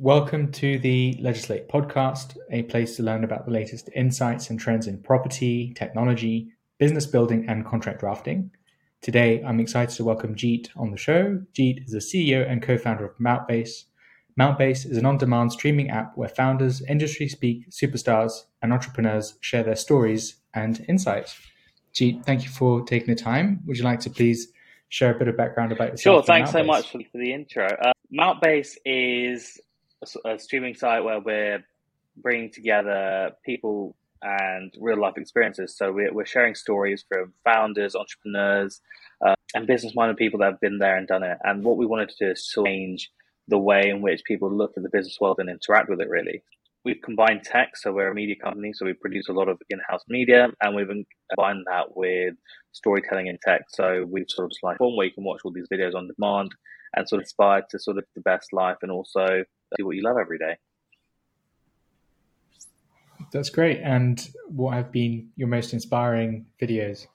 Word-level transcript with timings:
Welcome 0.00 0.52
to 0.52 0.78
the 0.78 1.18
Legislate 1.18 1.68
podcast, 1.68 2.36
a 2.52 2.62
place 2.62 2.94
to 2.94 3.02
learn 3.02 3.24
about 3.24 3.46
the 3.46 3.50
latest 3.50 3.90
insights 3.96 4.48
and 4.48 4.60
trends 4.60 4.86
in 4.86 5.02
property, 5.02 5.74
technology, 5.74 6.52
business 6.78 7.04
building, 7.04 7.46
and 7.48 7.66
contract 7.66 7.98
drafting. 7.98 8.52
Today, 9.02 9.42
I'm 9.42 9.58
excited 9.58 9.96
to 9.96 10.04
welcome 10.04 10.36
Jeet 10.36 10.68
on 10.76 10.92
the 10.92 10.96
show. 10.96 11.42
Jeet 11.52 11.84
is 11.84 11.90
the 11.90 11.98
CEO 11.98 12.48
and 12.48 12.62
co 12.62 12.78
founder 12.78 13.06
of 13.06 13.18
Mountbase. 13.18 13.86
Mountbase 14.38 14.88
is 14.88 14.98
an 14.98 15.04
on 15.04 15.18
demand 15.18 15.50
streaming 15.50 15.90
app 15.90 16.16
where 16.16 16.28
founders, 16.28 16.80
industry 16.82 17.26
speak, 17.26 17.68
superstars, 17.68 18.44
and 18.62 18.72
entrepreneurs 18.72 19.34
share 19.40 19.64
their 19.64 19.74
stories 19.74 20.36
and 20.54 20.86
insights. 20.88 21.36
Jeet, 21.92 22.24
thank 22.24 22.44
you 22.44 22.50
for 22.50 22.84
taking 22.84 23.12
the 23.12 23.20
time. 23.20 23.62
Would 23.66 23.76
you 23.76 23.82
like 23.82 23.98
to 24.00 24.10
please 24.10 24.52
share 24.90 25.12
a 25.12 25.18
bit 25.18 25.26
of 25.26 25.36
background 25.36 25.72
about 25.72 25.90
yourself? 25.90 26.18
Sure, 26.18 26.22
thanks 26.22 26.52
so 26.52 26.62
much 26.62 26.92
for, 26.92 27.00
for 27.10 27.18
the 27.18 27.32
intro. 27.32 27.66
Uh, 27.66 27.92
Mountbase 28.16 28.76
is 28.84 29.60
a, 30.24 30.38
streaming 30.38 30.74
site 30.74 31.04
where 31.04 31.20
we're 31.20 31.64
bringing 32.16 32.50
together 32.50 33.32
people 33.44 33.96
and 34.22 34.72
real 34.80 35.00
life 35.00 35.14
experiences. 35.16 35.76
So 35.76 35.92
we're, 35.92 36.12
we're 36.12 36.26
sharing 36.26 36.54
stories 36.54 37.04
from 37.08 37.32
founders, 37.44 37.94
entrepreneurs, 37.94 38.80
uh, 39.24 39.34
and 39.54 39.66
business 39.66 39.94
minded 39.94 40.16
people 40.16 40.40
that 40.40 40.52
have 40.52 40.60
been 40.60 40.78
there 40.78 40.96
and 40.96 41.06
done 41.06 41.22
it. 41.22 41.38
And 41.44 41.64
what 41.64 41.76
we 41.76 41.86
wanted 41.86 42.08
to 42.10 42.26
do 42.26 42.30
is 42.32 42.46
change 42.46 43.10
the 43.46 43.58
way 43.58 43.88
in 43.88 44.02
which 44.02 44.22
people 44.24 44.52
look 44.52 44.72
at 44.76 44.82
the 44.82 44.90
business 44.90 45.18
world 45.20 45.38
and 45.38 45.48
interact 45.48 45.88
with 45.88 46.00
it, 46.00 46.08
really. 46.08 46.42
We've 46.84 47.00
combined 47.02 47.42
tech, 47.44 47.76
so 47.76 47.92
we're 47.92 48.10
a 48.10 48.14
media 48.14 48.36
company, 48.36 48.72
so 48.72 48.86
we 48.86 48.92
produce 48.92 49.28
a 49.28 49.32
lot 49.32 49.48
of 49.48 49.58
in 49.68 49.80
house 49.88 50.04
media, 50.08 50.48
and 50.62 50.76
we've 50.76 50.88
combined 51.30 51.64
that 51.66 51.96
with 51.96 52.34
storytelling 52.72 53.26
in 53.26 53.38
tech. 53.44 53.62
So 53.68 54.06
we've 54.08 54.28
sort 54.28 54.46
of 54.46 54.52
like 54.62 54.80
one 54.80 54.96
where 54.96 55.06
you 55.06 55.12
can 55.12 55.24
watch 55.24 55.40
all 55.44 55.52
these 55.52 55.68
videos 55.72 55.94
on 55.94 56.08
demand 56.08 56.52
and 56.94 57.08
sort 57.08 57.20
of 57.20 57.24
inspired 57.24 57.64
to 57.70 57.78
sort 57.78 57.98
of 57.98 58.04
the 58.14 58.20
best 58.20 58.52
life 58.52 58.76
and 58.82 58.90
also 58.90 59.44
do 59.76 59.86
what 59.86 59.96
you 59.96 60.02
love 60.02 60.16
every 60.20 60.38
day. 60.38 60.56
That's 63.32 63.50
great. 63.50 63.80
And 63.82 64.26
what 64.48 64.74
have 64.74 64.90
been 64.90 65.28
your 65.36 65.48
most 65.48 65.72
inspiring 65.72 66.46
videos? 66.60 67.06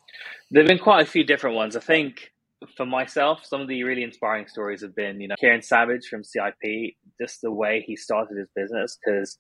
There 0.52 0.62
have 0.62 0.68
been 0.68 0.80
quite 0.80 1.02
a 1.02 1.10
few 1.10 1.24
different 1.24 1.56
ones. 1.56 1.76
I 1.76 1.80
think 1.80 2.32
for 2.76 2.86
myself, 2.86 3.46
some 3.46 3.62
of 3.62 3.68
the 3.68 3.84
really 3.84 4.04
inspiring 4.04 4.48
stories 4.48 4.82
have 4.82 4.96
been, 4.96 5.20
you 5.20 5.28
know, 5.28 5.36
Kieran 5.40 5.62
Savage 5.62 6.08
from 6.08 6.24
CIP, 6.24 6.96
just 7.20 7.42
the 7.42 7.52
way 7.52 7.84
he 7.86 7.96
started 7.96 8.38
his 8.38 8.48
business, 8.56 8.98
because 9.04 9.38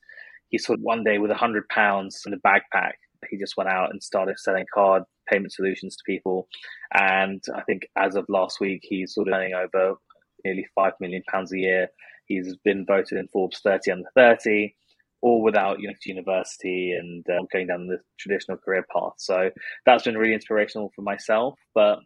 he 0.49 0.57
sort 0.57 0.79
of 0.79 0.83
one 0.83 1.03
day 1.03 1.19
with 1.19 1.31
a 1.31 1.35
hundred 1.35 1.67
pounds 1.69 2.21
in 2.25 2.33
a 2.33 2.37
backpack, 2.37 2.93
he 3.29 3.37
just 3.37 3.55
went 3.57 3.69
out 3.69 3.91
and 3.91 4.01
started 4.03 4.37
selling 4.39 4.65
card 4.73 5.03
payment 5.29 5.53
solutions 5.53 5.95
to 5.95 6.03
people. 6.05 6.47
And 6.93 7.41
I 7.55 7.61
think 7.61 7.87
as 7.97 8.15
of 8.15 8.25
last 8.29 8.59
week, 8.59 8.81
he's 8.83 9.13
sort 9.13 9.27
of 9.27 9.33
earning 9.33 9.53
over 9.53 9.95
nearly 10.43 10.65
five 10.75 10.93
million 10.99 11.23
pounds 11.29 11.53
a 11.53 11.57
year. 11.57 11.87
He's 12.35 12.55
been 12.63 12.85
voted 12.85 13.17
in 13.17 13.27
Forbes 13.29 13.59
30 13.63 13.91
under 13.91 14.09
30, 14.15 14.75
all 15.21 15.41
without 15.41 15.79
university 15.79 16.91
and 16.91 17.25
uh, 17.29 17.43
going 17.51 17.67
down 17.67 17.87
the 17.87 17.99
traditional 18.19 18.57
career 18.57 18.85
path. 18.93 19.13
So 19.17 19.49
that's 19.85 20.03
been 20.03 20.17
really 20.17 20.33
inspirational 20.33 20.91
for 20.95 21.01
myself. 21.01 21.55
But 21.73 21.99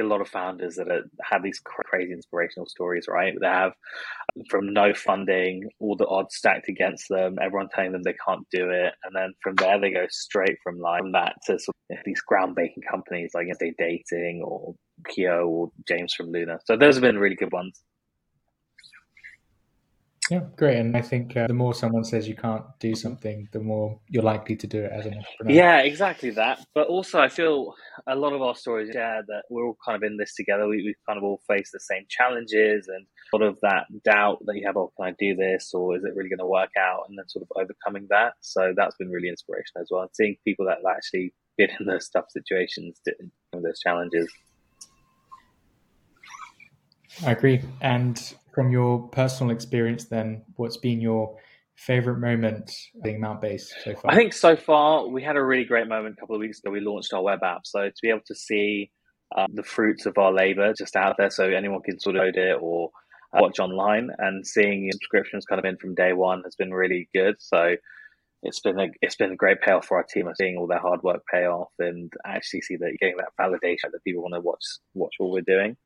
a 0.00 0.02
lot 0.02 0.20
of 0.20 0.28
founders 0.28 0.76
that 0.76 0.88
are, 0.88 1.02
have 1.22 1.42
these 1.42 1.60
crazy 1.60 2.12
inspirational 2.12 2.66
stories, 2.66 3.06
right? 3.08 3.34
They 3.38 3.46
have 3.46 3.72
from 4.48 4.72
no 4.72 4.94
funding, 4.94 5.68
all 5.80 5.96
the 5.96 6.06
odds 6.06 6.36
stacked 6.36 6.68
against 6.68 7.08
them, 7.08 7.36
everyone 7.42 7.68
telling 7.74 7.92
them 7.92 8.02
they 8.02 8.14
can't 8.26 8.46
do 8.50 8.70
it, 8.70 8.94
and 9.04 9.14
then 9.14 9.34
from 9.42 9.54
there 9.56 9.78
they 9.80 9.90
go 9.90 10.06
straight 10.10 10.56
from 10.62 10.78
like 10.78 11.02
that 11.12 11.34
to 11.46 11.58
sort 11.58 11.76
of 11.90 11.98
these 12.04 12.22
groundbreaking 12.30 12.82
companies 12.90 13.32
like 13.34 13.48
Stay 13.54 13.74
Dating 13.78 14.42
or 14.44 14.74
Kyo 15.08 15.46
or 15.46 15.70
James 15.86 16.14
from 16.14 16.30
Luna. 16.32 16.58
So 16.64 16.76
those 16.76 16.94
have 16.94 17.02
been 17.02 17.18
really 17.18 17.36
good 17.36 17.52
ones. 17.52 17.82
Yeah, 20.30 20.40
great. 20.56 20.78
And 20.78 20.96
I 20.96 21.02
think 21.02 21.36
uh, 21.36 21.48
the 21.48 21.54
more 21.54 21.74
someone 21.74 22.04
says 22.04 22.28
you 22.28 22.36
can't 22.36 22.64
do 22.78 22.94
something, 22.94 23.48
the 23.52 23.58
more 23.58 23.98
you're 24.08 24.22
likely 24.22 24.54
to 24.56 24.66
do 24.66 24.84
it 24.84 24.92
as 24.92 25.04
an 25.04 25.14
entrepreneur. 25.14 25.52
Yeah, 25.52 25.78
exactly 25.80 26.30
that. 26.30 26.64
But 26.74 26.86
also, 26.86 27.18
I 27.18 27.28
feel 27.28 27.74
a 28.06 28.14
lot 28.14 28.32
of 28.32 28.40
our 28.40 28.54
stories 28.54 28.92
share 28.92 29.22
that 29.26 29.42
we're 29.50 29.66
all 29.66 29.76
kind 29.84 29.96
of 29.96 30.04
in 30.04 30.16
this 30.16 30.34
together. 30.34 30.68
We, 30.68 30.76
we 30.84 30.94
kind 31.08 31.18
of 31.18 31.24
all 31.24 31.40
face 31.48 31.70
the 31.72 31.80
same 31.80 32.04
challenges 32.08 32.88
and 32.88 33.04
sort 33.30 33.42
of 33.42 33.58
that 33.62 33.86
doubt 34.04 34.38
that 34.46 34.56
you 34.56 34.66
have, 34.66 34.76
oh, 34.76 34.92
can 34.96 35.08
I 35.08 35.14
do 35.18 35.34
this? 35.34 35.72
Or 35.74 35.96
is 35.96 36.04
it 36.04 36.14
really 36.14 36.30
going 36.30 36.38
to 36.38 36.46
work 36.46 36.70
out? 36.78 37.02
And 37.08 37.18
then 37.18 37.28
sort 37.28 37.42
of 37.42 37.48
overcoming 37.56 38.06
that. 38.10 38.34
So 38.40 38.72
that's 38.76 38.96
been 38.96 39.10
really 39.10 39.28
inspirational 39.28 39.82
as 39.82 39.88
well. 39.90 40.08
Seeing 40.12 40.36
people 40.46 40.66
that 40.66 40.78
actually 40.88 41.34
been 41.58 41.70
in 41.80 41.86
those 41.86 42.08
tough 42.08 42.26
situations, 42.30 43.00
those 43.52 43.80
challenges. 43.80 44.32
I 47.24 47.32
agree. 47.32 47.62
And 47.80 48.18
from 48.54 48.70
your 48.70 49.08
personal 49.08 49.54
experience, 49.54 50.04
then, 50.04 50.42
what's 50.56 50.76
been 50.76 51.00
your 51.00 51.36
favorite 51.74 52.18
moment 52.18 52.74
being 53.02 53.20
Mountbase 53.20 53.68
so 53.84 53.94
far? 53.94 54.12
I 54.12 54.14
think 54.14 54.32
so 54.32 54.56
far 54.56 55.06
we 55.06 55.22
had 55.22 55.36
a 55.36 55.42
really 55.42 55.64
great 55.64 55.88
moment 55.88 56.16
a 56.16 56.20
couple 56.20 56.36
of 56.36 56.40
weeks 56.40 56.58
ago. 56.58 56.70
We 56.70 56.80
launched 56.80 57.12
our 57.12 57.22
web 57.22 57.42
app, 57.42 57.66
so 57.66 57.88
to 57.88 57.94
be 58.02 58.10
able 58.10 58.22
to 58.26 58.34
see 58.34 58.90
um, 59.36 59.48
the 59.54 59.62
fruits 59.62 60.06
of 60.06 60.18
our 60.18 60.32
labor 60.32 60.72
just 60.74 60.96
out 60.96 61.16
there, 61.18 61.30
so 61.30 61.48
anyone 61.48 61.82
can 61.82 61.98
sort 61.98 62.16
of 62.16 62.22
load 62.22 62.36
it 62.36 62.56
or 62.60 62.90
uh, 63.32 63.38
watch 63.40 63.58
online, 63.58 64.10
and 64.18 64.46
seeing 64.46 64.90
subscriptions 64.92 65.44
kind 65.46 65.58
of 65.58 65.64
in 65.64 65.76
from 65.78 65.94
day 65.94 66.12
one 66.12 66.42
has 66.44 66.54
been 66.54 66.72
really 66.72 67.08
good. 67.14 67.36
So 67.38 67.76
it's 68.42 68.60
been 68.60 68.78
a 68.78 68.88
it's 69.00 69.16
been 69.16 69.32
a 69.32 69.36
great 69.36 69.60
payoff 69.60 69.86
for 69.86 69.96
our 69.96 70.04
team 70.04 70.26
of 70.26 70.36
seeing 70.36 70.56
all 70.56 70.66
their 70.66 70.80
hard 70.80 71.02
work 71.02 71.22
pay 71.32 71.46
off 71.46 71.70
and 71.78 72.12
actually 72.26 72.60
see 72.60 72.76
that 72.76 72.88
you're 72.88 72.96
getting 73.00 73.16
that 73.18 73.32
validation 73.40 73.90
that 73.92 74.04
people 74.04 74.22
want 74.22 74.34
to 74.34 74.40
watch 74.40 74.64
watch 74.94 75.14
what 75.18 75.30
we're 75.30 75.40
doing. 75.40 75.76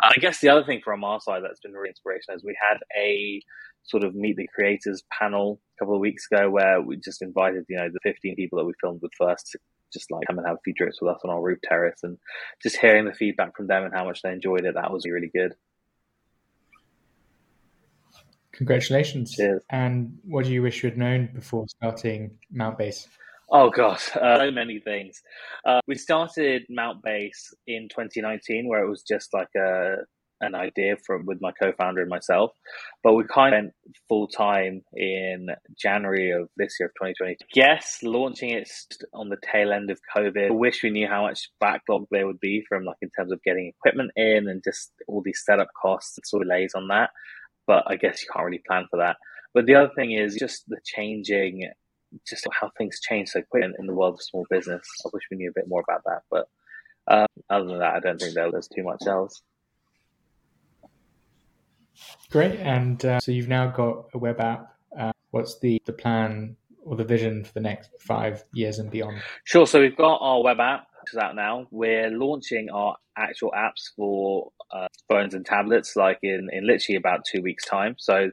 I 0.00 0.14
guess 0.20 0.40
the 0.40 0.48
other 0.48 0.64
thing 0.64 0.80
from 0.84 1.04
our 1.04 1.20
side 1.20 1.42
that's 1.42 1.60
been 1.60 1.72
really 1.72 1.88
inspirational 1.88 2.36
is 2.36 2.44
we 2.44 2.56
had 2.60 2.78
a 2.98 3.42
sort 3.84 4.04
of 4.04 4.14
meet 4.14 4.36
the 4.36 4.48
creators 4.54 5.02
panel 5.12 5.60
a 5.76 5.78
couple 5.78 5.94
of 5.94 6.00
weeks 6.00 6.26
ago 6.30 6.50
where 6.50 6.80
we 6.80 6.96
just 6.96 7.20
invited 7.20 7.64
you 7.68 7.76
know 7.76 7.88
the 7.92 8.00
15 8.02 8.34
people 8.34 8.58
that 8.58 8.64
we 8.64 8.72
filmed 8.80 9.00
with 9.02 9.12
first 9.18 9.50
to 9.52 9.58
just 9.94 10.10
like 10.10 10.26
come 10.26 10.38
and 10.38 10.46
have 10.46 10.56
a 10.56 10.60
few 10.64 10.74
drinks 10.74 11.00
with 11.00 11.14
us 11.14 11.20
on 11.24 11.30
our 11.30 11.40
roof 11.40 11.58
terrace. 11.62 12.00
And 12.02 12.18
just 12.62 12.76
hearing 12.76 13.06
the 13.06 13.14
feedback 13.14 13.56
from 13.56 13.68
them 13.68 13.84
and 13.84 13.94
how 13.94 14.04
much 14.04 14.20
they 14.22 14.32
enjoyed 14.32 14.64
it 14.66 14.74
that 14.74 14.92
was 14.92 15.06
really 15.06 15.30
good. 15.34 15.54
Congratulations. 18.52 19.34
Cheers. 19.34 19.62
and 19.70 20.18
what 20.24 20.44
do 20.44 20.52
you 20.52 20.62
wish 20.62 20.82
you 20.82 20.90
had 20.90 20.98
known 20.98 21.28
before 21.34 21.66
starting 21.68 22.38
mount 22.52 22.78
Mountbase 22.78 23.06
Oh 23.50 23.70
gosh, 23.70 24.10
uh, 24.16 24.38
so 24.38 24.50
many 24.50 24.80
things. 24.80 25.20
Uh, 25.66 25.80
we 25.86 25.96
started 25.96 26.64
Mountbase 26.70 27.52
in 27.66 27.88
2019, 27.90 28.68
where 28.68 28.84
it 28.84 28.88
was 28.88 29.02
just 29.02 29.34
like 29.34 29.48
a 29.56 29.96
an 30.40 30.54
idea 30.54 30.96
from 31.06 31.24
with 31.26 31.40
my 31.40 31.52
co-founder 31.52 32.00
and 32.00 32.10
myself, 32.10 32.50
but 33.02 33.14
we 33.14 33.24
kind 33.24 33.54
of 33.54 33.62
went 33.62 33.72
full 34.08 34.28
time 34.28 34.82
in 34.92 35.48
January 35.80 36.30
of 36.32 36.48
this 36.56 36.76
year 36.78 36.88
of 36.88 36.94
2020. 36.94 37.36
Yes, 37.54 37.98
launching 38.02 38.50
it 38.50 38.68
on 39.12 39.28
the 39.28 39.38
tail 39.42 39.72
end 39.72 39.90
of 39.90 40.00
COVID. 40.14 40.48
I 40.50 40.52
wish 40.52 40.82
we 40.82 40.90
knew 40.90 41.06
how 41.08 41.22
much 41.22 41.48
backlog 41.60 42.06
there 42.10 42.26
would 42.26 42.40
be 42.40 42.64
from 42.68 42.84
like 42.84 42.96
in 43.00 43.10
terms 43.16 43.32
of 43.32 43.42
getting 43.42 43.68
equipment 43.68 44.10
in 44.16 44.48
and 44.48 44.62
just 44.62 44.92
all 45.08 45.22
these 45.24 45.42
setup 45.44 45.68
costs 45.80 46.18
and 46.18 46.26
sort 46.26 46.42
of 46.42 46.48
delays 46.48 46.72
on 46.74 46.88
that. 46.88 47.10
But 47.66 47.84
I 47.86 47.96
guess 47.96 48.22
you 48.22 48.28
can't 48.32 48.44
really 48.44 48.62
plan 48.66 48.86
for 48.90 48.98
that. 48.98 49.16
But 49.54 49.66
the 49.66 49.76
other 49.76 49.90
thing 49.96 50.12
is 50.12 50.36
just 50.36 50.64
the 50.68 50.78
changing 50.84 51.70
just 52.26 52.46
how 52.60 52.70
things 52.76 53.00
change 53.00 53.30
so 53.30 53.42
quick 53.42 53.64
in, 53.78 53.86
the 53.86 53.94
world 53.94 54.14
of 54.14 54.22
small 54.22 54.46
business. 54.50 54.86
I 55.04 55.10
wish 55.12 55.22
we 55.30 55.36
knew 55.36 55.50
a 55.50 55.52
bit 55.54 55.68
more 55.68 55.82
about 55.88 56.02
that, 56.04 56.22
but 56.30 56.48
uh, 57.06 57.26
other 57.50 57.66
than 57.66 57.78
that, 57.78 57.94
I 57.94 58.00
don't 58.00 58.20
think 58.20 58.34
there's 58.34 58.68
too 58.68 58.84
much 58.84 59.06
else. 59.06 59.42
Great, 62.30 62.58
and 62.60 63.04
uh, 63.04 63.20
so 63.20 63.32
you've 63.32 63.48
now 63.48 63.68
got 63.68 64.06
a 64.14 64.18
web 64.18 64.40
app. 64.40 64.74
Uh, 64.98 65.12
what's 65.30 65.58
the 65.60 65.80
the 65.84 65.92
plan 65.92 66.56
or 66.84 66.96
the 66.96 67.04
vision 67.04 67.44
for 67.44 67.52
the 67.52 67.60
next 67.60 67.90
five 68.00 68.44
years 68.52 68.78
and 68.78 68.90
beyond? 68.90 69.20
Sure. 69.44 69.66
So 69.66 69.80
we've 69.80 69.96
got 69.96 70.18
our 70.20 70.42
web 70.42 70.60
app 70.60 70.86
is 71.12 71.18
out 71.18 71.34
now. 71.36 71.66
We're 71.70 72.10
launching 72.10 72.70
our 72.70 72.96
actual 73.16 73.52
apps 73.56 73.90
for 73.96 74.50
uh, 74.72 74.88
phones 75.08 75.34
and 75.34 75.44
tablets 75.44 75.96
like 75.96 76.18
in, 76.22 76.48
in 76.52 76.66
literally 76.66 76.96
about 76.96 77.24
two 77.24 77.42
weeks 77.42 77.64
time. 77.64 77.96
So 77.98 78.30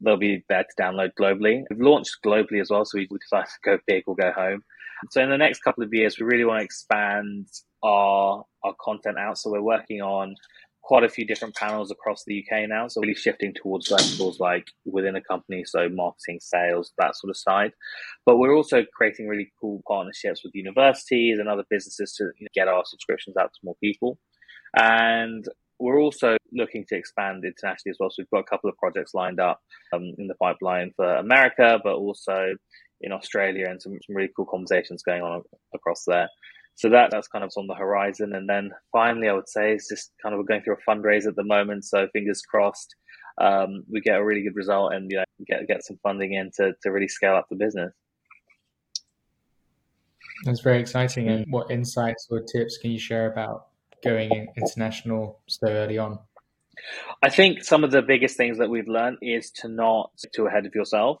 they'll 0.00 0.16
be 0.16 0.44
there 0.48 0.64
to 0.64 0.82
download 0.82 1.12
globally. 1.18 1.64
We've 1.70 1.80
launched 1.80 2.18
globally 2.24 2.60
as 2.60 2.70
well. 2.70 2.84
So 2.84 2.98
we, 2.98 3.06
decided 3.06 3.46
to 3.46 3.70
go 3.70 3.78
big 3.86 4.04
or 4.06 4.14
go 4.14 4.32
home. 4.32 4.62
So 5.10 5.22
in 5.22 5.30
the 5.30 5.38
next 5.38 5.60
couple 5.60 5.82
of 5.82 5.92
years, 5.92 6.18
we 6.18 6.26
really 6.26 6.44
want 6.44 6.60
to 6.60 6.64
expand 6.64 7.48
our, 7.82 8.44
our 8.62 8.74
content 8.80 9.18
out. 9.18 9.38
So 9.38 9.50
we're 9.50 9.62
working 9.62 10.00
on 10.00 10.36
quite 10.82 11.04
a 11.04 11.08
few 11.08 11.24
different 11.24 11.54
panels 11.54 11.90
across 11.90 12.24
the 12.26 12.44
UK 12.44 12.68
now. 12.68 12.88
So 12.88 13.00
really 13.00 13.14
shifting 13.14 13.54
towards 13.54 13.88
verticals 13.88 14.40
like 14.40 14.66
within 14.84 15.16
a 15.16 15.20
company, 15.20 15.64
so 15.64 15.88
marketing, 15.88 16.40
sales, 16.40 16.92
that 16.98 17.16
sort 17.16 17.30
of 17.30 17.36
side. 17.36 17.72
But 18.26 18.38
we're 18.38 18.54
also 18.54 18.84
creating 18.94 19.28
really 19.28 19.52
cool 19.60 19.82
partnerships 19.86 20.42
with 20.44 20.54
universities 20.54 21.38
and 21.38 21.48
other 21.48 21.64
businesses 21.70 22.14
to 22.14 22.24
you 22.38 22.44
know, 22.44 22.48
get 22.54 22.68
our 22.68 22.82
subscriptions 22.84 23.36
out 23.36 23.52
to 23.52 23.60
more 23.64 23.76
people. 23.82 24.18
And 24.76 25.46
we're 25.78 26.00
also 26.00 26.36
looking 26.52 26.84
to 26.88 26.96
expand 26.96 27.44
internationally 27.44 27.90
as 27.90 27.96
well. 27.98 28.10
So 28.10 28.16
we've 28.18 28.30
got 28.30 28.40
a 28.40 28.50
couple 28.50 28.68
of 28.68 28.76
projects 28.76 29.14
lined 29.14 29.40
up 29.40 29.60
um, 29.92 30.14
in 30.18 30.26
the 30.26 30.34
pipeline 30.34 30.92
for 30.96 31.16
America, 31.16 31.78
but 31.82 31.94
also 31.94 32.54
in 33.00 33.12
Australia 33.12 33.66
and 33.68 33.80
some, 33.80 33.98
some 34.06 34.16
really 34.16 34.30
cool 34.36 34.46
conversations 34.46 35.02
going 35.02 35.22
on 35.22 35.42
across 35.74 36.04
there 36.06 36.28
so 36.74 36.88
that 36.90 37.10
that's 37.10 37.28
kind 37.28 37.44
of 37.44 37.52
on 37.56 37.66
the 37.66 37.74
horizon. 37.74 38.34
And 38.34 38.48
then 38.48 38.70
finally, 38.90 39.28
I 39.28 39.34
would 39.34 39.48
say 39.48 39.72
it's 39.72 39.88
just 39.88 40.12
kind 40.22 40.34
of 40.34 40.46
going 40.46 40.62
through 40.62 40.76
a 40.76 40.90
fundraise 40.90 41.26
at 41.26 41.36
the 41.36 41.44
moment. 41.44 41.84
So 41.84 42.08
fingers 42.12 42.42
crossed, 42.42 42.94
um, 43.40 43.84
we 43.90 44.00
get 44.00 44.18
a 44.18 44.24
really 44.24 44.42
good 44.42 44.56
result 44.56 44.94
and 44.94 45.10
you 45.10 45.18
know, 45.18 45.24
get 45.46 45.66
get 45.68 45.84
some 45.84 45.98
funding 46.02 46.34
in 46.34 46.50
to, 46.56 46.72
to 46.82 46.90
really 46.90 47.08
scale 47.08 47.34
up 47.34 47.46
the 47.50 47.56
business. 47.56 47.92
That's 50.44 50.60
very 50.60 50.80
exciting. 50.80 51.28
And 51.28 51.46
what 51.50 51.70
insights 51.70 52.26
or 52.30 52.40
tips 52.40 52.78
can 52.78 52.90
you 52.90 52.98
share 52.98 53.30
about 53.30 53.66
going 54.02 54.48
international 54.56 55.40
so 55.46 55.68
early 55.68 55.98
on? 55.98 56.18
I 57.22 57.28
think 57.28 57.62
some 57.62 57.84
of 57.84 57.90
the 57.90 58.02
biggest 58.02 58.36
things 58.36 58.58
that 58.58 58.68
we've 58.68 58.88
learned 58.88 59.18
is 59.22 59.50
to 59.60 59.68
not 59.68 60.10
too 60.34 60.46
ahead 60.46 60.66
of 60.66 60.74
yourself. 60.74 61.18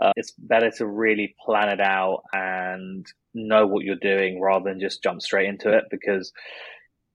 Uh, 0.00 0.12
it's 0.16 0.32
better 0.32 0.70
to 0.70 0.86
really 0.86 1.34
plan 1.44 1.68
it 1.68 1.80
out 1.80 2.22
and 2.32 3.06
know 3.34 3.66
what 3.66 3.84
you're 3.84 3.96
doing 3.96 4.40
rather 4.40 4.68
than 4.68 4.80
just 4.80 5.02
jump 5.02 5.22
straight 5.22 5.48
into 5.48 5.70
it 5.70 5.84
because 5.90 6.32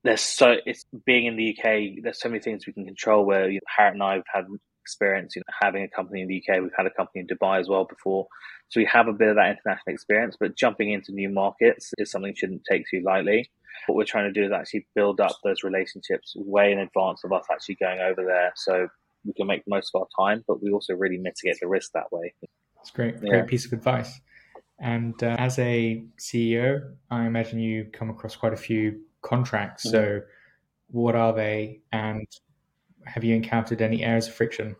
there's 0.04 0.20
so 0.20 0.56
it's 0.66 0.84
being 1.06 1.26
in 1.26 1.36
the 1.36 1.56
UK. 1.56 2.02
There's 2.02 2.20
so 2.20 2.28
many 2.28 2.40
things 2.40 2.66
we 2.66 2.72
can 2.72 2.84
control. 2.84 3.24
Where 3.24 3.48
you 3.48 3.54
know, 3.54 3.60
Harriet 3.76 3.94
and 3.94 4.02
I 4.02 4.14
have 4.14 4.24
had 4.32 4.44
experience, 4.82 5.36
you 5.36 5.40
know, 5.40 5.54
having 5.60 5.84
a 5.84 5.88
company 5.88 6.22
in 6.22 6.28
the 6.28 6.42
UK. 6.42 6.60
We've 6.60 6.72
had 6.76 6.86
a 6.86 6.90
company 6.90 7.20
in 7.20 7.26
Dubai 7.28 7.60
as 7.60 7.68
well 7.68 7.84
before, 7.84 8.26
so 8.68 8.80
we 8.80 8.86
have 8.86 9.06
a 9.06 9.12
bit 9.12 9.28
of 9.28 9.36
that 9.36 9.50
international 9.50 9.94
experience. 9.94 10.36
But 10.38 10.56
jumping 10.56 10.92
into 10.92 11.12
new 11.12 11.28
markets 11.28 11.92
is 11.98 12.10
something 12.10 12.34
shouldn't 12.34 12.64
take 12.68 12.84
too 12.90 13.02
lightly. 13.04 13.50
What 13.86 13.96
we're 13.96 14.04
trying 14.04 14.32
to 14.32 14.40
do 14.40 14.44
is 14.44 14.52
actually 14.52 14.86
build 14.94 15.20
up 15.20 15.36
those 15.44 15.62
relationships 15.62 16.34
way 16.36 16.72
in 16.72 16.78
advance 16.78 17.22
of 17.24 17.32
us 17.32 17.44
actually 17.50 17.76
going 17.76 18.00
over 18.00 18.24
there, 18.24 18.52
so 18.56 18.88
we 19.24 19.32
can 19.34 19.46
make 19.46 19.62
most 19.68 19.92
of 19.94 20.02
our 20.02 20.26
time, 20.26 20.42
but 20.48 20.60
we 20.60 20.72
also 20.72 20.94
really 20.94 21.18
mitigate 21.18 21.58
the 21.60 21.68
risk 21.68 21.92
that 21.94 22.10
way. 22.10 22.34
That's 22.82 22.90
great. 22.90 23.20
Great 23.20 23.32
yeah. 23.32 23.44
piece 23.44 23.64
of 23.64 23.72
advice. 23.72 24.20
And 24.80 25.14
uh, 25.22 25.36
as 25.38 25.56
a 25.60 26.04
CEO, 26.18 26.80
I 27.08 27.26
imagine 27.26 27.60
you 27.60 27.86
come 27.92 28.10
across 28.10 28.34
quite 28.34 28.52
a 28.52 28.56
few 28.56 29.00
contracts. 29.22 29.86
Mm-hmm. 29.86 29.96
So, 29.96 30.20
what 30.88 31.14
are 31.14 31.32
they, 31.32 31.80
and 31.92 32.26
have 33.06 33.22
you 33.22 33.36
encountered 33.36 33.80
any 33.80 34.02
areas 34.02 34.26
of 34.26 34.34
friction? 34.34 34.74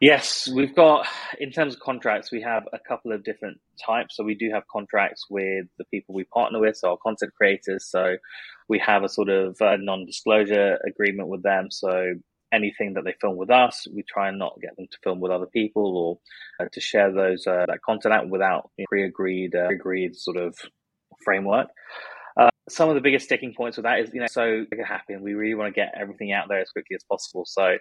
Yes, 0.00 0.48
we've 0.52 0.74
got, 0.74 1.06
in 1.38 1.52
terms 1.52 1.74
of 1.74 1.80
contracts, 1.80 2.32
we 2.32 2.42
have 2.42 2.64
a 2.72 2.78
couple 2.78 3.12
of 3.12 3.22
different 3.22 3.58
types. 3.86 4.16
So 4.16 4.24
we 4.24 4.34
do 4.34 4.50
have 4.52 4.64
contracts 4.66 5.26
with 5.30 5.66
the 5.78 5.84
people 5.84 6.14
we 6.14 6.24
partner 6.24 6.58
with, 6.58 6.76
so 6.76 6.90
our 6.90 6.96
content 6.96 7.32
creators. 7.36 7.86
So 7.88 8.16
we 8.68 8.78
have 8.80 9.04
a 9.04 9.08
sort 9.08 9.28
of 9.28 9.56
a 9.60 9.76
non 9.78 10.06
disclosure 10.06 10.78
agreement 10.86 11.28
with 11.28 11.42
them. 11.42 11.68
So 11.70 12.14
anything 12.52 12.94
that 12.94 13.04
they 13.04 13.14
film 13.20 13.36
with 13.36 13.50
us, 13.50 13.86
we 13.92 14.02
try 14.02 14.28
and 14.28 14.38
not 14.38 14.58
get 14.60 14.76
them 14.76 14.86
to 14.90 14.98
film 15.02 15.20
with 15.20 15.32
other 15.32 15.46
people 15.46 15.96
or 15.96 16.18
uh, 16.64 16.68
to 16.72 16.80
share 16.80 17.12
those 17.12 17.46
uh, 17.46 17.64
that 17.66 17.82
content 17.82 18.14
out 18.14 18.28
without 18.28 18.70
pre 18.88 19.04
agreed, 19.04 19.54
uh, 19.54 19.68
agreed 19.68 20.16
sort 20.16 20.36
of 20.36 20.56
framework 21.24 21.68
some 22.70 22.88
of 22.88 22.94
the 22.94 23.00
biggest 23.00 23.24
sticking 23.24 23.52
points 23.52 23.76
with 23.76 23.84
that 23.84 23.98
is, 23.98 24.10
you 24.14 24.20
know, 24.20 24.26
so 24.26 24.64
it 24.70 24.84
happen. 24.84 25.22
We 25.22 25.34
really 25.34 25.54
want 25.54 25.74
to 25.74 25.78
get 25.78 25.92
everything 25.98 26.32
out 26.32 26.46
there 26.48 26.60
as 26.60 26.70
quickly 26.70 26.94
as 26.94 27.04
possible. 27.04 27.44
So 27.44 27.76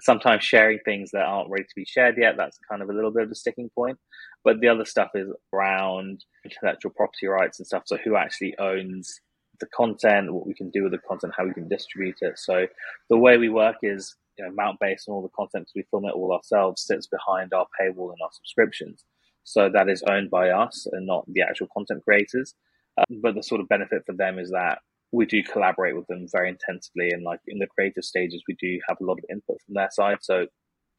sometimes 0.00 0.42
sharing 0.42 0.80
things 0.84 1.10
that 1.12 1.22
aren't 1.22 1.50
ready 1.50 1.64
to 1.64 1.74
be 1.76 1.84
shared 1.84 2.16
yet, 2.18 2.34
that's 2.36 2.58
kind 2.68 2.82
of 2.82 2.90
a 2.90 2.92
little 2.92 3.12
bit 3.12 3.22
of 3.22 3.30
a 3.30 3.34
sticking 3.34 3.70
point. 3.74 3.98
But 4.44 4.60
the 4.60 4.68
other 4.68 4.84
stuff 4.84 5.10
is 5.14 5.28
around 5.52 6.24
intellectual 6.44 6.90
property 6.90 7.28
rights 7.28 7.60
and 7.60 7.66
stuff. 7.66 7.84
So 7.86 7.96
who 8.04 8.16
actually 8.16 8.56
owns 8.58 9.20
the 9.62 9.68
content, 9.74 10.34
what 10.34 10.46
we 10.46 10.54
can 10.54 10.70
do 10.70 10.82
with 10.82 10.92
the 10.92 10.98
content, 11.08 11.32
how 11.36 11.46
we 11.46 11.54
can 11.54 11.68
distribute 11.68 12.18
it. 12.20 12.38
So 12.38 12.66
the 13.08 13.16
way 13.24 13.38
we 13.38 13.48
work 13.48 13.76
is, 13.82 14.14
you 14.36 14.44
know, 14.44 14.52
mount 14.54 14.78
based 14.80 15.08
on 15.08 15.14
all 15.14 15.22
the 15.22 15.36
content 15.40 15.70
we 15.74 15.84
film 15.90 16.04
it 16.04 16.14
all 16.14 16.32
ourselves 16.32 16.84
sits 16.86 17.06
behind 17.06 17.52
our 17.54 17.66
paywall 17.80 18.10
and 18.12 18.22
our 18.22 18.32
subscriptions. 18.32 19.04
So 19.44 19.70
that 19.72 19.88
is 19.88 20.02
owned 20.02 20.30
by 20.30 20.50
us 20.50 20.86
and 20.92 21.06
not 21.06 21.24
the 21.26 21.42
actual 21.42 21.68
content 21.76 22.02
creators. 22.04 22.54
Uh, 22.98 23.04
but 23.22 23.34
the 23.34 23.42
sort 23.42 23.60
of 23.60 23.68
benefit 23.68 24.02
for 24.06 24.14
them 24.14 24.38
is 24.38 24.50
that 24.50 24.78
we 25.12 25.26
do 25.26 25.42
collaborate 25.42 25.96
with 25.96 26.06
them 26.08 26.26
very 26.32 26.48
intensively, 26.48 27.10
and 27.10 27.22
like 27.22 27.40
in 27.46 27.58
the 27.58 27.66
creative 27.66 28.04
stages, 28.04 28.42
we 28.48 28.56
do 28.60 28.80
have 28.88 28.98
a 29.00 29.04
lot 29.04 29.18
of 29.18 29.24
input 29.30 29.58
from 29.64 29.74
their 29.74 29.90
side. 29.90 30.18
So 30.22 30.46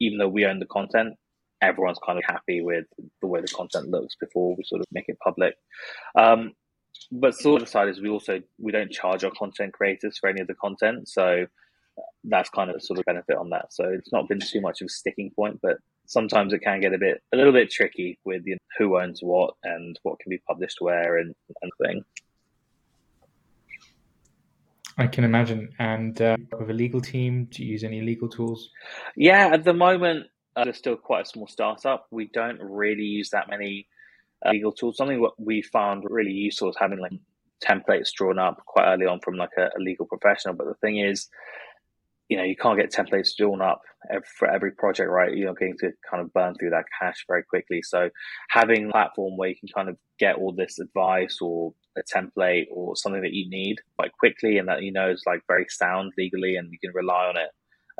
even 0.00 0.18
though 0.18 0.28
we 0.28 0.46
own 0.46 0.60
the 0.60 0.66
content, 0.66 1.14
everyone's 1.60 1.98
kind 2.04 2.18
of 2.18 2.24
happy 2.24 2.60
with 2.62 2.84
the 3.20 3.26
way 3.26 3.40
the 3.40 3.48
content 3.48 3.88
looks 3.88 4.14
before 4.20 4.54
we 4.56 4.64
sort 4.64 4.80
of 4.80 4.86
make 4.92 5.06
it 5.08 5.18
public. 5.22 5.54
Um, 6.16 6.52
but 7.12 7.34
sort 7.34 7.62
of 7.62 7.68
side 7.68 7.88
is 7.88 8.00
we 8.00 8.08
also 8.08 8.40
we 8.58 8.72
don't 8.72 8.90
charge 8.90 9.24
our 9.24 9.30
content 9.30 9.72
creators 9.72 10.18
for 10.18 10.28
any 10.28 10.40
of 10.40 10.46
the 10.46 10.54
content, 10.54 11.08
so 11.08 11.46
that's 12.24 12.50
kind 12.50 12.70
of 12.70 12.74
the 12.74 12.80
sort 12.80 12.98
of 12.98 13.04
benefit 13.04 13.36
on 13.36 13.50
that. 13.50 13.72
So 13.72 13.84
it's 13.84 14.12
not 14.12 14.28
been 14.28 14.40
too 14.40 14.60
much 14.60 14.80
of 14.80 14.86
a 14.86 14.88
sticking 14.88 15.30
point, 15.30 15.60
but 15.62 15.78
sometimes 16.06 16.52
it 16.52 16.60
can 16.60 16.80
get 16.80 16.92
a 16.92 16.98
bit 16.98 17.22
a 17.32 17.36
little 17.36 17.52
bit 17.52 17.70
tricky 17.70 18.18
with 18.24 18.42
you 18.46 18.54
know, 18.54 18.58
who 18.78 19.00
owns 19.00 19.20
what 19.22 19.54
and 19.62 19.98
what 20.02 20.18
can 20.18 20.30
be 20.30 20.38
published 20.46 20.78
where 20.80 21.18
and 21.18 21.34
and 21.62 21.72
thing. 21.82 22.04
I 24.96 25.06
can 25.08 25.24
imagine. 25.24 25.70
And 25.78 26.20
uh, 26.20 26.36
with 26.58 26.70
a 26.70 26.74
legal 26.74 27.00
team, 27.00 27.46
do 27.50 27.64
you 27.64 27.72
use 27.72 27.84
any 27.84 28.00
legal 28.00 28.28
tools? 28.28 28.70
Yeah, 29.16 29.50
at 29.52 29.64
the 29.64 29.74
moment, 29.74 30.26
uh, 30.54 30.64
there's 30.64 30.78
still 30.78 30.96
quite 30.96 31.22
a 31.22 31.28
small 31.28 31.48
startup. 31.48 32.06
We 32.12 32.30
don't 32.32 32.60
really 32.60 33.02
use 33.02 33.30
that 33.30 33.50
many 33.50 33.88
legal 34.50 34.72
tools. 34.72 34.96
Something 34.96 35.20
what 35.20 35.34
we 35.38 35.62
found 35.62 36.04
really 36.08 36.32
useful 36.32 36.70
is 36.70 36.76
having 36.78 36.98
like 36.98 37.12
templates 37.62 38.12
drawn 38.12 38.38
up 38.38 38.62
quite 38.66 38.86
early 38.86 39.06
on 39.06 39.20
from 39.20 39.36
like 39.36 39.50
a, 39.58 39.66
a 39.66 39.80
legal 39.80 40.06
professional. 40.06 40.54
But 40.54 40.66
the 40.66 40.74
thing 40.74 40.98
is, 40.98 41.28
you 42.28 42.36
know, 42.36 42.44
you 42.44 42.56
can't 42.56 42.78
get 42.78 42.92
templates 42.92 43.36
drawn 43.36 43.60
up 43.60 43.82
for 44.38 44.50
every 44.50 44.72
project, 44.72 45.10
right? 45.10 45.34
You're 45.34 45.54
going 45.54 45.76
to 45.80 45.90
kind 46.10 46.22
of 46.22 46.32
burn 46.32 46.54
through 46.54 46.70
that 46.70 46.84
cash 46.98 47.24
very 47.28 47.42
quickly. 47.42 47.82
So 47.82 48.10
having 48.50 48.88
a 48.88 48.92
platform 48.92 49.36
where 49.36 49.48
you 49.48 49.56
can 49.56 49.68
kind 49.74 49.88
of 49.88 49.96
get 50.18 50.36
all 50.36 50.52
this 50.52 50.78
advice 50.78 51.38
or 51.40 51.74
a 51.96 52.02
template 52.02 52.66
or 52.70 52.96
something 52.96 53.22
that 53.22 53.32
you 53.32 53.48
need 53.48 53.76
quite 53.96 54.12
quickly 54.12 54.58
and 54.58 54.68
that 54.68 54.82
you 54.82 54.92
know 54.92 55.10
is 55.10 55.22
like 55.26 55.40
very 55.46 55.66
sound 55.68 56.12
legally 56.18 56.56
and 56.56 56.70
you 56.72 56.78
can 56.78 56.92
rely 56.94 57.26
on 57.26 57.36
it 57.36 57.50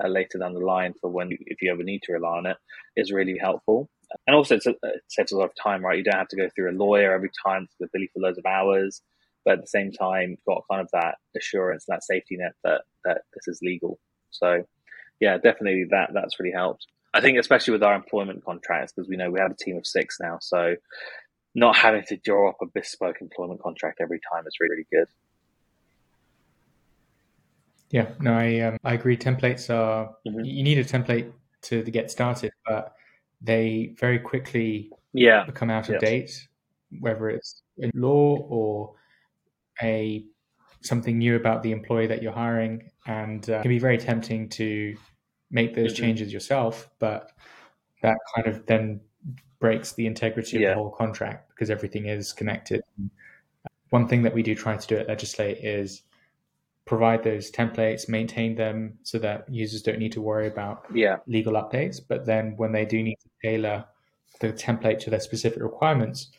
uh, 0.03 0.09
later 0.09 0.39
down 0.39 0.55
the 0.55 0.61
line 0.61 0.93
for 1.01 1.11
when 1.11 1.29
if 1.47 1.63
you 1.63 1.71
ever 1.71 1.83
need 1.83 2.03
to 2.03 2.13
rely 2.13 2.39
on 2.39 2.47
it 2.47 2.57
is 2.97 3.13
really 3.13 3.39
helpful. 3.39 3.89
And 4.27 4.37
also, 4.37 4.57
it's 4.57 4.67
a, 4.67 4.71
it 4.83 5.03
saves 5.09 5.33
a 5.33 5.37
lot 5.37 5.47
of 5.47 5.55
time, 5.63 5.85
right? 5.85 5.99
You 5.99 6.05
don't 6.05 6.19
have 6.19 6.29
to 6.29 6.37
go 6.37 6.49
through 6.55 6.71
a 6.71 6.77
lawyer 6.77 7.13
every 7.13 7.31
time 7.45 7.69
the 7.81 7.89
billy 7.93 8.11
for 8.13 8.21
loads 8.21 8.39
of 8.39 8.47
hours, 8.47 9.03
but 9.45 9.55
at 9.55 9.61
the 9.61 9.67
same 9.67 9.93
time, 9.93 10.37
got 10.47 10.63
kind 10.71 10.81
of 10.81 10.89
that 10.93 11.17
assurance, 11.37 11.85
that 11.89 12.05
safety 12.05 12.37
net 12.37 12.53
that 12.65 12.83
that 13.05 13.23
this 13.35 13.49
is 13.49 13.61
legal. 13.63 13.99
So, 14.31 14.65
yeah, 15.21 15.37
definitely 15.37 15.87
that 15.91 16.11
that's 16.13 16.39
really 16.41 16.53
helped. 16.53 16.87
I 17.13 17.21
think 17.21 17.39
especially 17.39 17.73
with 17.73 17.83
our 17.83 17.95
employment 17.95 18.45
contracts 18.45 18.93
because 18.93 19.09
we 19.09 19.17
know 19.17 19.31
we 19.31 19.41
have 19.41 19.53
a 19.53 19.57
team 19.57 19.77
of 19.77 19.87
six 19.87 20.19
now, 20.21 20.39
so 20.41 20.77
not 21.55 21.77
having 21.77 22.03
to 22.09 22.17
draw 22.17 22.51
up 22.51 22.57
a 22.61 22.67
bespoke 22.67 23.17
employment 23.21 23.63
contract 23.63 24.01
every 24.01 24.21
time 24.33 24.47
is 24.47 24.55
really, 24.59 24.71
really 24.71 24.87
good. 24.91 25.09
Yeah, 27.91 28.09
no, 28.19 28.33
I 28.33 28.59
um, 28.61 28.79
I 28.83 28.95
agree. 28.95 29.17
Templates 29.17 29.73
are 29.73 30.17
mm-hmm. 30.27 30.41
you 30.45 30.65
need 30.65 30.79
a 30.79 30.85
template 30.85 31.31
to, 31.63 31.85
to 31.85 31.91
get 31.91 32.11
started, 32.11 32.51
but 32.67 32.95
they 33.45 33.95
very 33.99 34.19
quickly 34.19 34.91
yeah 35.13 35.45
become 35.45 35.71
out 35.71 35.89
of 35.89 35.95
yes. 35.95 36.01
date, 36.01 36.49
whether 37.01 37.29
it's 37.29 37.63
in 37.79 37.91
law 37.95 38.37
or 38.49 38.95
a 39.83 40.25
something 40.83 41.19
new 41.19 41.37
about 41.37 41.63
the 41.63 41.73
employee 41.73 42.07
that 42.07 42.23
you're 42.23 42.33
hiring, 42.33 42.91
and 43.07 43.49
uh, 43.49 43.55
it 43.55 43.63
can 43.63 43.69
be 43.71 43.79
very 43.79 43.99
tempting 43.99 44.49
to 44.51 44.97
make 45.51 45.75
those 45.75 45.95
mm-hmm. 45.95 46.05
changes 46.05 46.33
yourself, 46.33 46.91
but 46.99 47.31
that 48.03 48.17
kind 48.35 48.49
of 48.49 48.67
then 48.67 49.01
breaks 49.61 49.93
the 49.93 50.07
integrity 50.07 50.63
of 50.63 50.69
the 50.69 50.75
whole 50.75 50.91
contract 50.91 51.49
because 51.51 51.71
everything 51.71 52.07
is 52.07 52.33
connected. 52.33 52.83
One 53.91 54.09
thing 54.09 54.23
that 54.23 54.35
we 54.35 54.43
do 54.43 54.55
try 54.55 54.77
to 54.77 54.87
do 54.87 54.97
at 54.97 55.09
Legislate 55.09 55.59
is 55.59 56.03
provide 56.85 57.23
those 57.23 57.51
templates, 57.51 58.09
maintain 58.09 58.57
them 58.57 58.99
so 59.05 59.19
that 59.21 59.47
users 59.49 59.83
don't 59.83 59.99
need 59.99 60.13
to 60.13 60.21
worry 60.21 60.49
about 60.49 60.85
yeah. 60.93 61.17
legal 61.27 61.55
updates. 61.55 62.01
But 62.07 62.27
then 62.27 62.55
when 62.57 62.73
they 62.73 62.85
do 62.85 63.03
need 63.03 63.17
to 63.23 63.29
tailor 63.45 63.85
the 64.41 64.53
template 64.53 64.99
to 65.01 65.11
their 65.11 65.21
specific 65.21 65.63
requirements, 65.63 66.31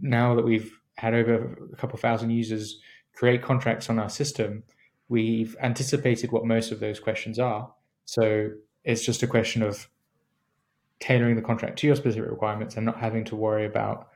now 0.00 0.34
that 0.34 0.44
we've 0.44 0.72
had 0.96 1.14
over 1.14 1.56
a 1.72 1.76
couple 1.76 1.98
thousand 1.98 2.30
users 2.30 2.80
create 3.14 3.42
contracts 3.42 3.88
on 3.90 3.98
our 3.98 4.08
system, 4.08 4.62
we've 5.08 5.56
anticipated 5.62 6.32
what 6.32 6.44
most 6.44 6.70
of 6.70 6.80
those 6.80 7.00
questions 7.00 7.38
are. 7.38 7.72
So 8.04 8.50
it's 8.84 9.04
just 9.04 9.22
a 9.22 9.26
question 9.26 9.62
of 9.62 9.88
tailoring 11.00 11.36
the 11.36 11.42
contract 11.42 11.78
to 11.78 11.86
your 11.86 11.96
specific 11.96 12.30
requirements 12.30 12.76
and 12.76 12.86
not 12.86 12.98
having 12.98 13.24
to 13.24 13.36
worry 13.36 13.66
about 13.66 14.08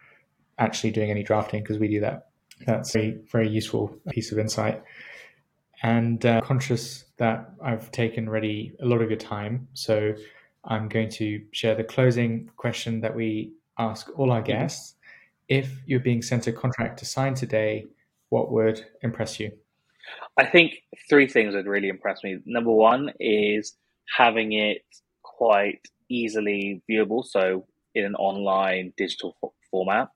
actually 0.59 0.90
doing 0.90 1.11
any 1.11 1.23
drafting 1.23 1.62
because 1.62 1.78
we 1.78 1.88
do 1.88 2.00
that. 2.00 2.28
That's 2.66 2.94
a 2.97 3.16
very 3.30 3.49
useful 3.49 3.97
piece 4.11 4.32
of 4.32 4.38
insight. 4.38 4.82
And 5.82 6.25
uh, 6.25 6.40
conscious 6.42 7.04
that 7.16 7.50
I've 7.62 7.90
taken 7.90 8.28
already 8.28 8.73
a 8.80 8.87
lot 8.87 9.02
of 9.02 9.11
your 9.11 9.18
time, 9.18 9.68
so 9.75 10.14
I'm 10.64 10.88
going 10.88 11.09
to 11.11 11.42
share 11.52 11.75
the 11.75 11.85
closing 11.85 12.50
question 12.57 13.00
that 13.00 13.14
we 13.14 13.52
ask 13.78 14.09
all 14.19 14.31
our 14.31 14.42
guests. 14.42 14.95
If 15.49 15.71
you're 15.87 16.00
being 16.00 16.23
sent 16.23 16.47
a 16.47 16.52
contract 16.52 16.99
to 17.00 17.04
sign 17.04 17.35
today, 17.35 17.87
what 18.28 18.52
would 18.52 18.85
impress 19.02 19.40
you? 19.40 19.52
I 20.38 20.47
think 20.47 20.75
three 21.09 21.26
things 21.26 21.54
would 21.54 21.66
really 21.66 21.88
impress 21.88 22.23
me. 22.25 22.38
Number 22.47 22.73
one 22.73 23.12
is 23.19 23.75
having 24.16 24.52
it 24.52 24.83
quite 25.23 25.81
easily 26.09 26.83
viewable, 26.90 27.25
so 27.25 27.66
in 27.95 28.04
an 28.04 28.14
online 28.14 28.92
digital 28.97 29.37
format. 29.71 30.09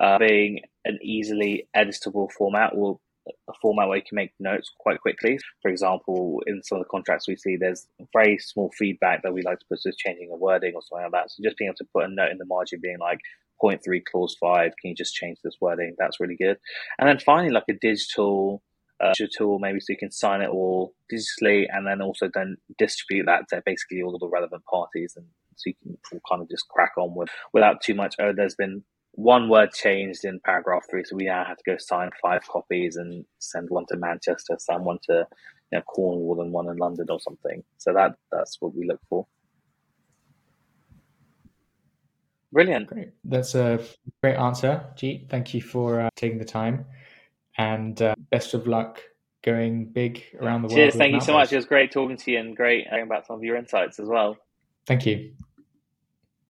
Uh, 0.00 0.18
being 0.18 0.60
an 0.84 0.98
easily 1.02 1.68
editable 1.76 2.30
format 2.30 2.76
will 2.76 3.00
a 3.48 3.52
format 3.60 3.88
where 3.88 3.98
you 3.98 4.04
can 4.08 4.16
make 4.16 4.32
notes 4.38 4.70
quite 4.78 5.00
quickly. 5.00 5.38
For 5.62 5.70
example, 5.70 6.42
in 6.46 6.62
some 6.62 6.78
of 6.78 6.84
the 6.84 6.88
contracts 6.90 7.28
we 7.28 7.36
see, 7.36 7.56
there's 7.56 7.86
very 8.12 8.38
small 8.38 8.70
feedback 8.76 9.22
that 9.22 9.32
we 9.32 9.42
like 9.42 9.60
to 9.60 9.66
put, 9.68 9.80
just 9.82 9.98
changing 9.98 10.30
a 10.32 10.36
wording 10.36 10.72
or 10.74 10.82
something 10.82 11.04
like 11.04 11.12
that. 11.12 11.30
So 11.30 11.42
just 11.42 11.56
being 11.56 11.68
able 11.68 11.76
to 11.76 11.88
put 11.94 12.04
a 12.04 12.08
note 12.08 12.30
in 12.30 12.38
the 12.38 12.44
margin 12.44 12.80
being 12.82 12.98
like, 12.98 13.20
point 13.60 13.82
three 13.84 14.00
clause 14.00 14.36
five, 14.40 14.72
can 14.80 14.90
you 14.90 14.94
just 14.94 15.14
change 15.14 15.38
this 15.42 15.56
wording? 15.60 15.94
That's 15.98 16.20
really 16.20 16.36
good. 16.36 16.58
And 16.98 17.08
then 17.08 17.18
finally, 17.18 17.52
like 17.52 17.64
a 17.68 17.74
digital 17.74 18.62
uh, 19.00 19.12
tool, 19.36 19.58
maybe 19.58 19.80
so 19.80 19.92
you 19.92 19.96
can 19.96 20.10
sign 20.10 20.42
it 20.42 20.48
all 20.48 20.94
digitally 21.12 21.66
and 21.70 21.86
then 21.86 22.00
also 22.00 22.28
then 22.32 22.56
distribute 22.78 23.26
that 23.26 23.48
to 23.48 23.62
basically 23.64 24.02
all 24.02 24.16
the 24.18 24.28
relevant 24.28 24.62
parties 24.64 25.14
and 25.16 25.26
so 25.56 25.70
you 25.70 25.74
can 26.08 26.20
kind 26.28 26.42
of 26.42 26.48
just 26.48 26.68
crack 26.68 26.92
on 26.96 27.14
with 27.14 27.28
without 27.52 27.80
too 27.80 27.94
much. 27.94 28.14
Oh, 28.20 28.32
there's 28.34 28.54
been 28.54 28.84
one 29.18 29.48
word 29.48 29.72
changed 29.72 30.24
in 30.24 30.38
paragraph 30.44 30.84
three, 30.88 31.02
so 31.04 31.16
we 31.16 31.24
now 31.24 31.44
have 31.44 31.56
to 31.56 31.64
go 31.66 31.76
sign 31.76 32.08
five 32.22 32.46
copies 32.46 32.94
and 32.94 33.24
send 33.40 33.68
one 33.68 33.84
to 33.88 33.96
Manchester, 33.96 34.56
send 34.60 34.84
one 34.84 34.98
to 35.08 35.26
you 35.72 35.78
know, 35.78 35.82
Cornwall, 35.82 36.40
and 36.40 36.52
one 36.52 36.68
in 36.68 36.76
London 36.76 37.06
or 37.10 37.18
something. 37.18 37.64
So 37.78 37.92
that 37.92 38.14
that's 38.30 38.58
what 38.60 38.76
we 38.76 38.86
look 38.86 39.00
for. 39.08 39.26
Brilliant. 42.52 42.86
Great. 42.86 43.08
That's 43.24 43.56
a 43.56 43.80
great 44.22 44.36
answer, 44.36 44.86
Jeet. 44.96 45.28
Thank 45.28 45.52
you 45.52 45.62
for 45.62 46.00
uh, 46.02 46.10
taking 46.14 46.38
the 46.38 46.44
time, 46.44 46.86
and 47.58 48.00
uh, 48.00 48.14
best 48.30 48.54
of 48.54 48.68
luck 48.68 49.02
going 49.42 49.86
big 49.86 50.22
around 50.40 50.62
the 50.62 50.68
world. 50.68 50.78
Cheers. 50.78 50.94
Thank 50.94 51.14
you 51.14 51.20
so 51.20 51.32
much. 51.32 51.52
It 51.52 51.56
was 51.56 51.66
great 51.66 51.90
talking 51.90 52.16
to 52.16 52.30
you, 52.30 52.38
and 52.38 52.56
great 52.56 52.86
hearing 52.88 53.06
about 53.06 53.26
some 53.26 53.34
of 53.34 53.42
your 53.42 53.56
insights 53.56 53.98
as 53.98 54.06
well. 54.06 54.38
Thank 54.86 55.06
you. 55.06 55.32